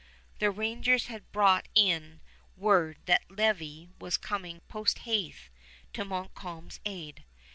The 0.39 0.49
Rangers 0.49 1.05
had 1.13 1.31
brought 1.31 1.67
in 1.75 2.21
word 2.57 2.97
that 3.05 3.27
Lévis 3.29 3.89
was 3.99 4.17
coming 4.17 4.61
posthaste 4.67 5.51
to 5.93 6.03
Montcalm's 6.03 6.79
aid. 6.87 7.23